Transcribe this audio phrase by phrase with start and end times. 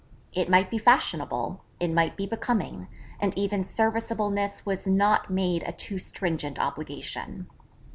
[0.33, 2.87] It might be fashionable: it might be becoming:
[3.19, 7.45] and even serviceableness was not made a too stringent obligation.